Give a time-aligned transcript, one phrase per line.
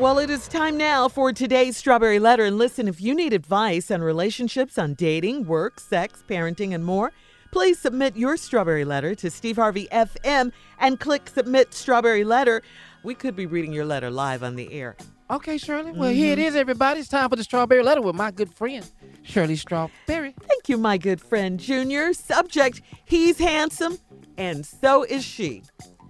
[0.00, 2.46] Well, it is time now for today's Strawberry Letter.
[2.46, 7.12] And listen, if you need advice on relationships, on dating, work, sex, parenting, and more,
[7.52, 12.62] please submit your Strawberry Letter to Steve Harvey FM and click Submit Strawberry Letter.
[13.04, 14.96] We could be reading your letter live on the air.
[15.30, 15.92] Okay, Shirley.
[15.92, 17.00] Well, here it is, everybody.
[17.00, 18.90] It's time for the Strawberry Letter with my good friend,
[19.22, 20.34] Shirley Strawberry.
[20.40, 22.14] Thank you, my good friend Junior.
[22.14, 23.98] Subject He's handsome,
[24.38, 25.62] and so is she.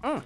[0.05, 0.23] Mm.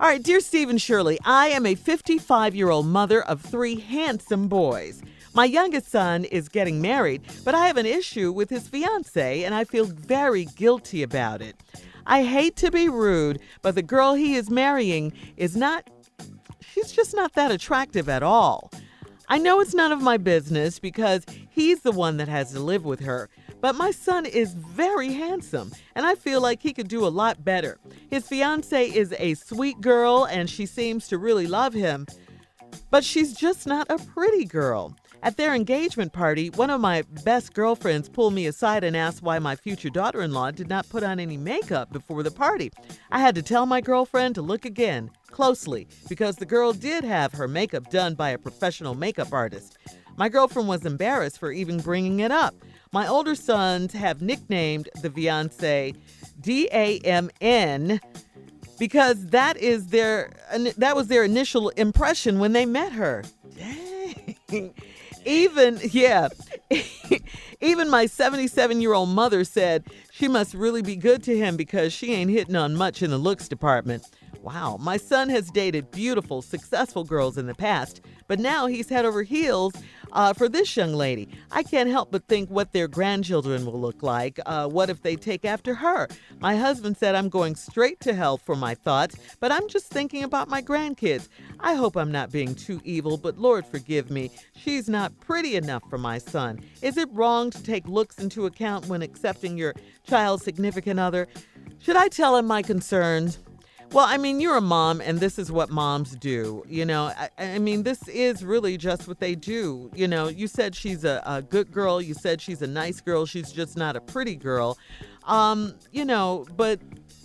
[0.00, 3.80] All right, dear Steve and Shirley, I am a 55 year old mother of three
[3.80, 5.02] handsome boys.
[5.34, 9.56] My youngest son is getting married, but I have an issue with his fiance, and
[9.56, 11.56] I feel very guilty about it.
[12.06, 15.90] I hate to be rude, but the girl he is marrying is not,
[16.60, 18.70] she's just not that attractive at all.
[19.28, 22.84] I know it's none of my business because he's the one that has to live
[22.84, 23.28] with her.
[23.60, 27.44] But my son is very handsome, and I feel like he could do a lot
[27.44, 27.78] better.
[28.08, 32.06] His fiance is a sweet girl, and she seems to really love him,
[32.90, 34.94] but she's just not a pretty girl.
[35.20, 39.40] At their engagement party, one of my best girlfriends pulled me aside and asked why
[39.40, 42.70] my future daughter in law did not put on any makeup before the party.
[43.10, 47.32] I had to tell my girlfriend to look again, closely, because the girl did have
[47.32, 49.76] her makeup done by a professional makeup artist.
[50.16, 52.54] My girlfriend was embarrassed for even bringing it up.
[52.92, 55.94] My older sons have nicknamed the fiance
[56.40, 58.00] D-A-M-N
[58.78, 60.30] because that is their
[60.76, 63.24] that was their initial impression when they met her.
[63.56, 64.74] Dang.
[65.24, 66.28] Even yeah.
[67.60, 71.92] Even my 77 year old mother said she must really be good to him because
[71.92, 74.04] she ain't hitting on much in the looks department.
[74.42, 79.04] Wow, my son has dated beautiful, successful girls in the past, but now he's head
[79.04, 79.74] over heels
[80.12, 81.28] uh, for this young lady.
[81.50, 84.38] I can't help but think what their grandchildren will look like.
[84.46, 86.08] Uh, what if they take after her?
[86.38, 90.22] My husband said I'm going straight to hell for my thoughts, but I'm just thinking
[90.22, 91.28] about my grandkids.
[91.58, 94.30] I hope I'm not being too evil, but Lord forgive me.
[94.54, 96.60] She's not pretty enough for my son.
[96.80, 99.74] Is it wrong to take looks into account when accepting your
[100.06, 101.26] child's significant other?
[101.80, 103.38] Should I tell him my concerns?
[103.90, 106.62] Well, I mean, you're a mom, and this is what moms do.
[106.68, 109.90] You know, I, I mean, this is really just what they do.
[109.94, 112.02] You know, you said she's a, a good girl.
[112.02, 113.24] You said she's a nice girl.
[113.24, 114.76] She's just not a pretty girl.
[115.24, 116.80] Um, you know, but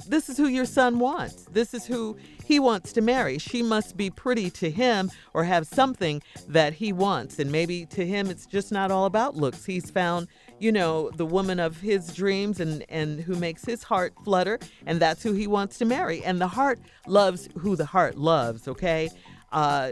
[0.07, 1.45] this is who your son wants.
[1.51, 3.37] This is who he wants to marry.
[3.39, 7.39] She must be pretty to him or have something that he wants.
[7.39, 9.65] And maybe to him, it's just not all about looks.
[9.65, 10.27] He's found
[10.59, 14.99] you know, the woman of his dreams and, and who makes his heart flutter, and
[14.99, 16.23] that's who he wants to marry.
[16.23, 19.09] And the heart loves who the heart loves, okay?
[19.51, 19.91] Uh,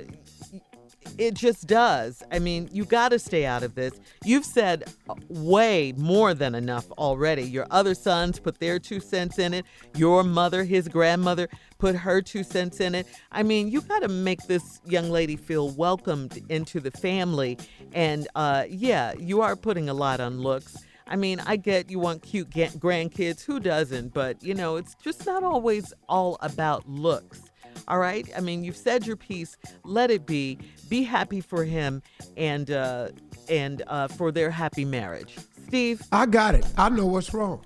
[1.17, 2.23] it just does.
[2.31, 3.93] I mean, you got to stay out of this.
[4.23, 4.91] You've said
[5.29, 7.43] way more than enough already.
[7.43, 9.65] Your other sons put their two cents in it.
[9.95, 13.07] Your mother, his grandmother, put her two cents in it.
[13.31, 17.57] I mean, you got to make this young lady feel welcomed into the family.
[17.93, 20.77] And uh, yeah, you are putting a lot on looks.
[21.07, 23.43] I mean, I get you want cute grandkids.
[23.43, 24.13] Who doesn't?
[24.13, 27.50] But, you know, it's just not always all about looks.
[27.87, 28.27] All right.
[28.35, 29.57] I mean, you've said your piece.
[29.83, 30.59] Let it be.
[30.89, 32.01] Be happy for him
[32.37, 33.09] and uh,
[33.49, 35.37] and uh, for their happy marriage.
[35.67, 36.65] Steve, I got it.
[36.77, 37.65] I know what's wrong.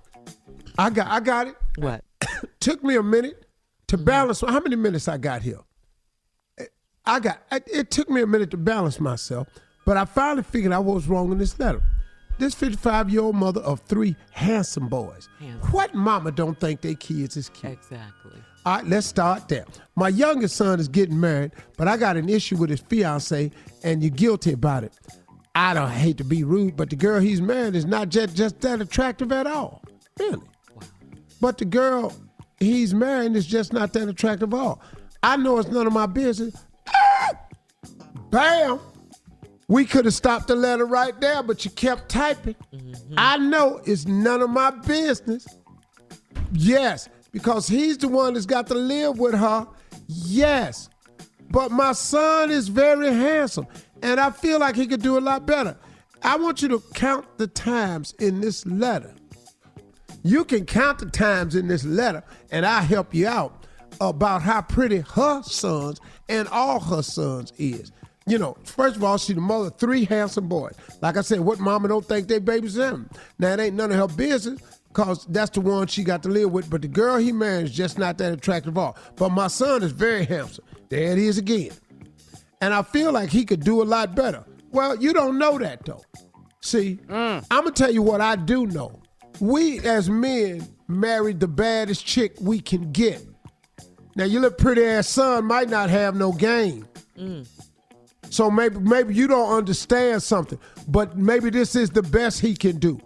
[0.77, 1.55] I got I got it.
[1.77, 2.03] What?
[2.59, 3.45] Took me a minute
[3.87, 4.05] to mm-hmm.
[4.05, 4.41] balance.
[4.41, 5.59] How many minutes I got here?
[7.05, 7.41] I got.
[7.51, 9.47] It took me a minute to balance myself,
[9.85, 11.81] but I finally figured out what was wrong in this letter.
[12.37, 15.29] This 55 year old mother of three handsome boys.
[15.39, 15.71] Handsome.
[15.71, 17.73] What mama don't think their kids is cute?
[17.73, 18.41] Exactly.
[18.65, 19.65] All right, let's start there.
[19.95, 23.51] My youngest son is getting married, but I got an issue with his fiance,
[23.83, 24.93] and you're guilty about it.
[25.53, 28.59] I don't hate to be rude, but the girl he's married is not just, just
[28.61, 29.83] that attractive at all.
[30.19, 30.37] Really.
[30.37, 30.81] Wow.
[31.39, 32.11] But the girl
[32.59, 34.81] he's marrying is just not that attractive at all.
[35.21, 36.65] I know it's none of my business.
[38.31, 38.79] Bam!
[39.67, 42.55] We could have stopped the letter right there, but you kept typing.
[42.73, 43.13] Mm-hmm.
[43.17, 45.47] I know it's none of my business.
[46.51, 49.67] Yes, because he's the one that's got to live with her.
[50.07, 50.89] Yes.
[51.51, 53.67] But my son is very handsome,
[54.01, 55.75] and I feel like he could do a lot better.
[56.23, 59.13] I want you to count the times in this letter.
[60.23, 63.65] You can count the times in this letter, and I'll help you out
[63.99, 65.99] about how pretty her sons
[66.29, 67.91] and all her sons is.
[68.27, 70.73] You know, first of all, she's the mother of three handsome boys.
[71.01, 73.09] Like I said, what mama don't think they babies them?
[73.39, 74.61] Now it ain't none of her business,
[74.95, 76.69] Cause that's the one she got to live with.
[76.69, 78.97] But the girl he married is just not that attractive at all.
[79.17, 80.63] But my son is very handsome.
[80.87, 81.71] There it is again.
[82.61, 84.45] And I feel like he could do a lot better.
[84.71, 86.01] Well, you don't know that though.
[86.61, 87.45] See, mm.
[87.51, 89.01] I'm gonna tell you what I do know.
[89.41, 93.21] We as men married the baddest chick we can get.
[94.15, 96.87] Now your little pretty ass son might not have no game.
[97.17, 97.45] Mm.
[98.29, 100.57] So maybe maybe you don't understand something,
[100.87, 103.01] but maybe this is the best he can do.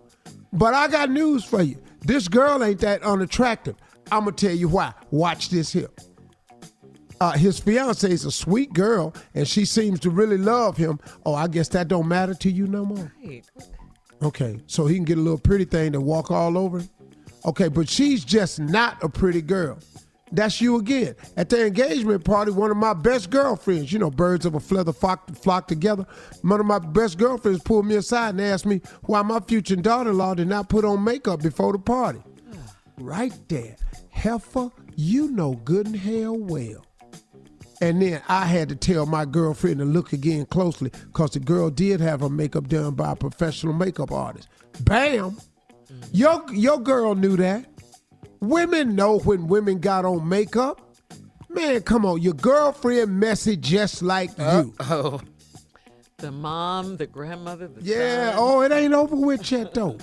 [0.52, 1.82] But I got news for you.
[2.02, 3.76] This girl ain't that unattractive.
[4.12, 4.94] I'm gonna tell you why.
[5.12, 5.90] Watch this here.
[7.22, 11.00] Uh, his fiance is a sweet girl, and she seems to really love him.
[11.26, 13.12] Oh, I guess that don't matter to you no more.
[13.24, 13.44] Right.
[14.22, 16.82] Okay, so he can get a little pretty thing to walk all over.
[17.46, 19.80] Okay, but she's just not a pretty girl.
[20.32, 21.16] That's you again.
[21.38, 24.94] At the engagement party, one of my best girlfriends, you know, birds of a feather
[24.94, 26.06] flock, flock together.
[26.42, 30.36] One of my best girlfriends pulled me aside and asked me why my future daughter-in-law
[30.36, 32.22] did not put on makeup before the party.
[32.98, 33.76] Right there.
[34.12, 36.86] Heifer, you know good and hell well.
[37.82, 41.70] And then I had to tell my girlfriend to look again closely because the girl
[41.70, 44.50] did have her makeup done by a professional makeup artist.
[44.82, 45.38] Bam!
[46.12, 47.66] Your, your girl knew that.
[48.42, 50.82] Women know when women got on makeup.
[51.50, 52.22] Man, come on.
[52.22, 54.74] Your girlfriend messy just like you.
[54.82, 55.20] Oh,
[56.18, 58.36] The mom, the grandmother, the Yeah, son.
[58.38, 59.98] oh, it ain't over with yet though.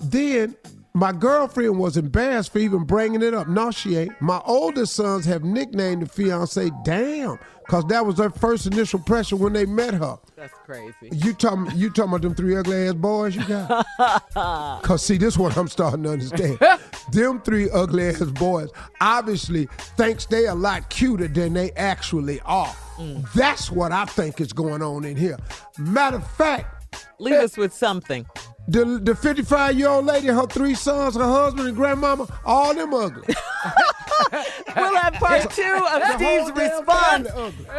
[0.00, 0.54] then
[0.94, 3.48] my girlfriend was embarrassed for even bringing it up.
[3.48, 4.18] No, she ain't.
[4.22, 9.36] My oldest sons have nicknamed the fiance Damn, because that was their first initial pressure
[9.36, 10.18] when they met her.
[10.36, 10.94] That's crazy.
[11.12, 13.84] You talking you talking about them three ugly ass boys you got?
[14.82, 16.58] Cause see, this one I'm starting to understand.
[17.12, 18.70] them three ugly ass boys
[19.00, 19.66] obviously
[19.96, 22.74] thinks they a lot cuter than they actually are.
[22.98, 23.30] Mm.
[23.32, 25.38] That's what I think is going on in here.
[25.78, 26.76] Matter of fact,
[27.18, 28.26] Leave us with something.
[28.68, 32.94] the the 55 year old lady, her three sons, her husband, and grandmama, all them
[32.94, 33.34] ugly.
[34.76, 37.28] We'll have part two of Steve's response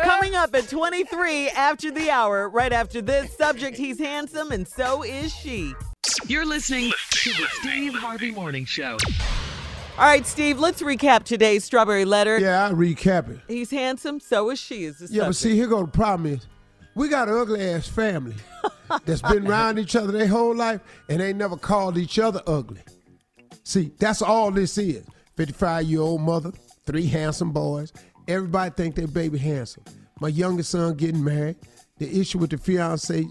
[0.04, 2.50] coming up at 23 after the hour.
[2.50, 5.74] Right after this subject, he's handsome and so is she.
[6.26, 8.98] You're listening to the Steve Harvey Morning Show.
[9.98, 12.40] All right, Steve, let's recap today's strawberry letter.
[12.40, 13.40] Yeah, I recap it.
[13.48, 14.86] He's handsome, so is she.
[14.86, 16.46] Is the Yeah, but see, here go the problem is,
[16.96, 18.36] we got an ugly ass family
[19.06, 22.82] that's been around each other their whole life and they never called each other ugly.
[23.64, 25.04] See, that's all this is.
[25.38, 26.52] 55 year old mother,
[26.86, 27.94] three handsome boys.
[28.28, 29.84] Everybody think their baby handsome.
[30.20, 31.58] My youngest son getting married.
[32.00, 33.26] The issue with the fiance,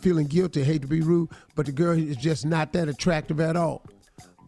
[0.00, 3.56] feeling guilty, hate to be rude, but the girl is just not that attractive at
[3.56, 3.84] all.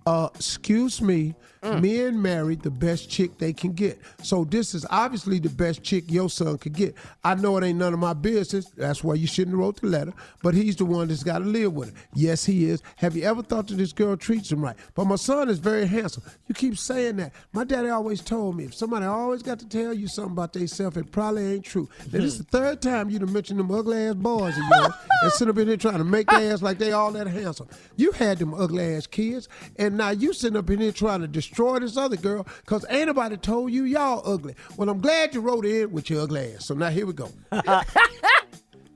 [0.07, 1.81] Uh, excuse me, Mm.
[1.81, 3.99] men marry the best chick they can get.
[4.23, 6.95] So this is obviously the best chick your son could get.
[7.25, 8.67] I know it ain't none of my business.
[8.77, 10.13] That's why you shouldn't have wrote the letter.
[10.43, 11.95] But he's the one that's got to live with it.
[12.13, 12.83] Yes, he is.
[12.97, 14.77] Have you ever thought that this girl treats him right?
[14.95, 16.23] But my son is very handsome.
[16.49, 17.33] You keep saying that.
[17.55, 20.99] My daddy always told me if somebody always got to tell you something about themselves,
[20.99, 21.89] it probably ain't true.
[22.13, 24.93] Now, this is the third time you done mentioned them ugly ass boys of yours
[25.23, 27.69] and sit up in here trying to make their ass like they all that handsome.
[27.97, 31.29] You had them ugly ass kids, and now you sitting up in here trying to
[31.29, 34.55] destroy this other girl because ain't nobody told you y'all ugly.
[34.77, 36.67] Well, I'm glad you wrote in with your ugly ass.
[36.67, 37.31] So now here we go.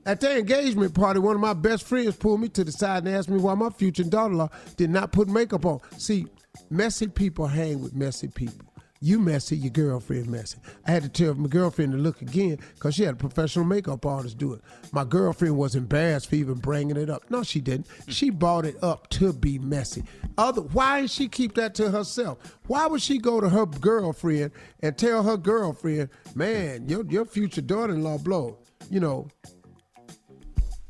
[0.05, 3.15] At the engagement party, one of my best friends pulled me to the side and
[3.15, 5.79] asked me why my future daughter-in-law did not put makeup on.
[5.97, 6.25] See,
[6.69, 8.68] messy people hang with messy people.
[9.01, 10.57] You messy, your girlfriend messy.
[10.85, 14.05] I had to tell my girlfriend to look again because she had a professional makeup
[14.05, 14.61] artist do it.
[14.91, 17.23] My girlfriend was embarrassed for even bringing it up.
[17.29, 17.87] No, she didn't.
[18.09, 20.03] She brought it up to be messy.
[20.37, 22.57] Other, why did she keep that to herself?
[22.67, 24.51] Why would she go to her girlfriend
[24.81, 28.59] and tell her girlfriend, man, your, your future daughter-in-law blow?
[28.89, 29.29] You know,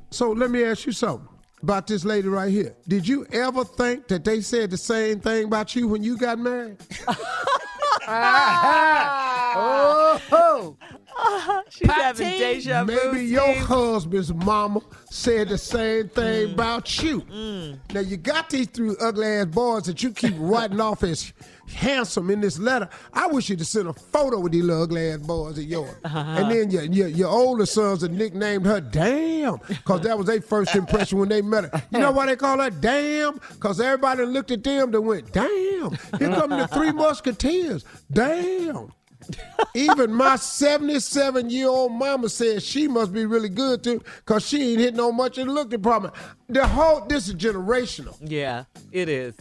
[0.09, 1.27] so let me ask you something
[1.61, 2.75] about this lady right here.
[2.87, 6.39] Did you ever think that they said the same thing about you when you got
[6.39, 6.77] married?
[10.31, 10.75] oh,
[11.69, 12.93] She's having Patty, deja vu.
[13.11, 13.65] Maybe your Steve.
[13.65, 17.21] husband's mama said the same thing about you.
[17.21, 17.79] Mm.
[17.93, 21.33] Now you got these three ugly ass boys that you keep writing off as
[21.73, 22.89] handsome in this letter.
[23.13, 25.95] I wish you'd have sent a photo with these little ugly ass boys of yours.
[26.03, 26.19] Uh-huh.
[26.19, 30.41] And then your, your your older sons have nicknamed her Damn, because that was their
[30.41, 31.83] first impression when they met her.
[31.91, 33.39] You know why they call her Damn?
[33.53, 37.85] Because everybody looked at them that went, Damn, here come the three musketeers.
[38.11, 38.91] Damn.
[39.75, 44.71] Even my 77 year old mama said she must be really good too, because she
[44.71, 46.13] ain't hitting on much in the look department.
[46.47, 48.17] The whole, this is generational.
[48.21, 49.35] Yeah, it is.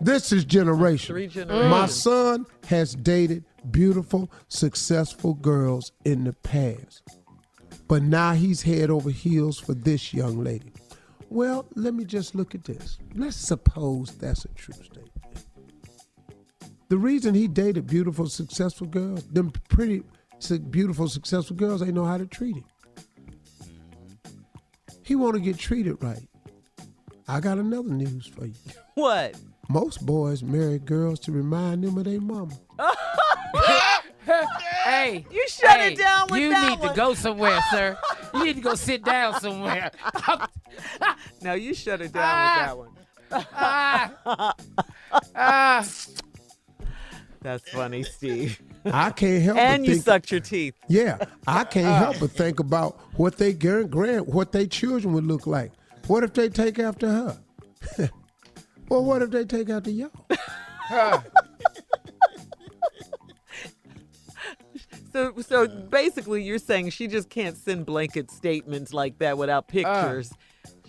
[0.00, 1.06] This is generational.
[1.06, 1.70] Three generations.
[1.70, 7.02] My son has dated beautiful, successful girls in the past,
[7.88, 10.72] but now he's head over heels for this young lady.
[11.28, 12.98] Well, let me just look at this.
[13.14, 15.10] Let's suppose that's a true statement.
[16.88, 20.02] The reason he dated beautiful, successful girls, them pretty,
[20.70, 22.64] beautiful, successful girls, they know how to treat him.
[25.02, 26.28] He want to get treated right.
[27.28, 28.54] I got another news for you.
[28.94, 29.34] What?
[29.68, 32.54] Most boys marry girls to remind them of their mama.
[34.84, 36.88] hey, You shut hey, it down with You that need one.
[36.88, 37.98] to go somewhere, sir.
[38.32, 39.90] you need to go sit down somewhere.
[41.42, 42.88] Now you shut it down with
[43.32, 43.46] that one.
[43.54, 44.54] ah,
[45.34, 45.84] ah.
[47.46, 48.60] That's funny, Steve.
[48.84, 50.04] I can't help and but you think.
[50.04, 50.74] sucked your teeth.
[50.88, 51.96] Yeah, I can't uh.
[51.96, 55.70] help but think about what they grand, grand what their children would look like.
[56.08, 57.38] What if they take after her?
[58.88, 60.10] well, what if they take after y'all?
[65.12, 69.66] So, so basically, you're saying she just can't send blanket statements like that without uh.
[69.66, 70.30] pictures.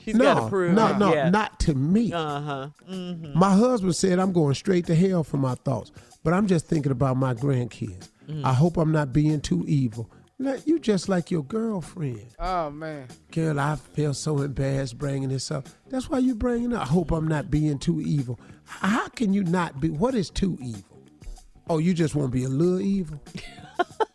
[0.08, 0.74] She's got to no, prove.
[0.74, 0.98] no, it.
[1.00, 1.30] no, yeah.
[1.30, 2.14] not to me.
[2.14, 2.70] Uh huh.
[2.90, 3.38] Mm-hmm.
[3.38, 5.92] My husband said I'm going straight to hell for my thoughts,
[6.24, 8.08] but I'm just thinking about my grandkids.
[8.30, 8.46] Mm.
[8.46, 10.10] I hope I'm not being too evil.
[10.40, 12.26] Like, you just like your girlfriend.
[12.40, 13.10] Oh man.
[13.32, 15.68] Girl, I feel so embarrassed bringing this up.
[15.90, 16.84] That's why you bringing it up.
[16.84, 18.40] I hope I'm not being too evil.
[18.64, 19.90] How can you not be?
[19.90, 20.84] What is too evil?
[21.70, 23.22] Oh, you just want to be a little evil?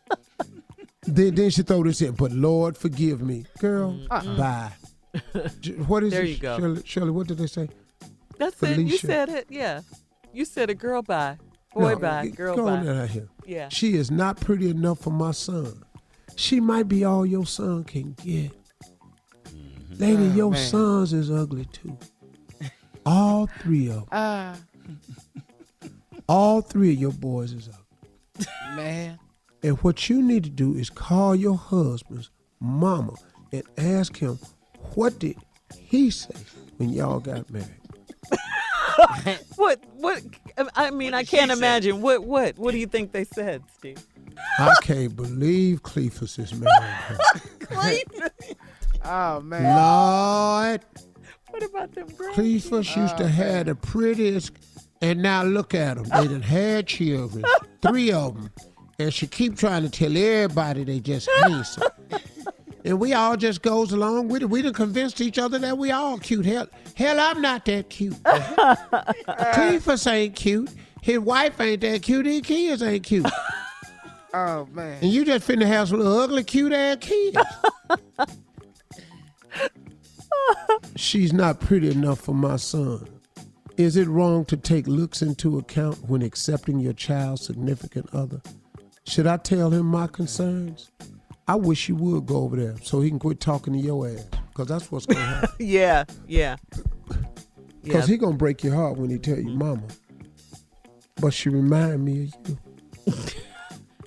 [1.03, 3.45] then, then she throw this in, but Lord, forgive me.
[3.59, 4.73] Girl, bye.
[5.61, 6.13] J- What is.
[6.13, 6.59] There it, you go.
[6.59, 7.69] Shirley, Shirley, what did they say?
[8.39, 8.79] That's it.
[8.79, 9.47] You said it.
[9.51, 9.83] Yeah.
[10.33, 11.37] You said a girl bye,
[11.75, 12.93] boy No, bye, g- girl go on bye.
[13.03, 13.29] out here.
[13.47, 13.69] Yeah.
[13.69, 15.83] She is not pretty enough for my son.
[16.37, 18.51] She might be all your son can get.
[19.99, 20.67] Lady, Oh, your man.
[20.71, 21.97] sons is ugly too.
[23.05, 24.05] All three of them.
[24.13, 24.57] Ah,
[26.29, 28.47] All three of your boys is ugly.
[28.75, 29.19] man.
[29.63, 33.15] And what you need to do is call your husband's mama
[33.53, 34.39] and ask him
[34.95, 35.37] what did
[35.75, 36.35] he say
[36.77, 37.69] when y'all got married.
[39.57, 39.81] What?
[39.95, 40.23] What?
[40.77, 42.03] I mean, I can't imagine.
[42.03, 42.25] What?
[42.25, 42.59] What?
[42.59, 44.05] What do you think they said, Steve?
[44.59, 47.19] I can't believe Cleophas is marrying her.
[49.05, 49.63] Oh man.
[49.65, 50.81] Lord,
[51.51, 52.35] What about them grandkids?
[52.35, 54.53] Cleophas used to have the prettiest,
[55.01, 56.05] and now look at them.
[56.05, 57.45] They done had children,
[57.81, 58.51] three of them,
[59.01, 61.89] and she keep trying to tell everybody they just handsome.
[62.85, 64.51] And we all just goes along with it.
[64.51, 66.45] We done convinced each other that we all cute.
[66.45, 68.17] Hell, hell, I'm not that cute.
[68.25, 70.71] Cleophas ain't cute.
[71.01, 72.27] His wife ain't that cute.
[72.27, 73.27] His kids ain't cute.
[74.35, 74.97] Oh man.
[75.03, 77.37] And you just finna have some ugly, cute ass kids.
[80.97, 83.07] She's not pretty enough for my son.
[83.77, 88.41] Is it wrong to take looks into account when accepting your child's significant other?
[89.05, 90.91] Should I tell him my concerns?
[91.49, 94.25] I wish you would go over there so he can quit talking to your ass,
[94.51, 95.51] because that's what's gonna happen.
[95.59, 96.05] Yeah.
[96.27, 96.57] Yeah.
[97.83, 98.13] Because Yeah.
[98.13, 99.83] he gonna break your heart when he tell you, mama.
[101.17, 102.59] But she remind me of you.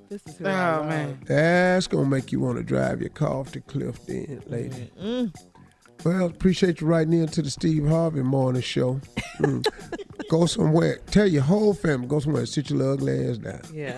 [0.08, 0.88] This is who I Oh love.
[0.88, 1.20] man.
[1.26, 4.92] That's gonna make you want to drive your car off the cliff, then, lady.
[5.02, 5.36] Mm.
[6.06, 9.02] Well, appreciate you writing in to the Steve Harvey Morning Show.
[9.40, 9.66] Mm.
[10.30, 11.00] go somewhere.
[11.08, 12.08] Tell your whole family.
[12.08, 12.46] Go somewhere.
[12.46, 13.62] Sit your little ugly ass down.
[13.74, 13.98] Yeah.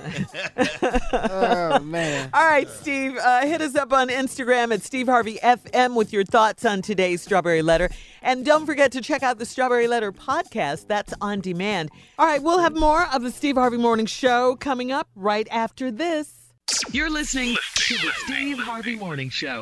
[1.11, 2.29] Oh man.
[2.33, 6.23] All right, Steve, uh, hit us up on Instagram at Steve Harvey FM with your
[6.23, 7.89] thoughts on today's Strawberry Letter.
[8.21, 10.87] And don't forget to check out the Strawberry Letter podcast.
[10.87, 11.91] That's on demand.
[12.17, 15.91] All right, we'll have more of the Steve Harvey Morning Show coming up right after
[15.91, 16.53] this.
[16.91, 19.61] You're listening to the Steve Harvey Morning Show.